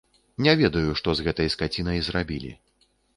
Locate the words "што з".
1.01-1.25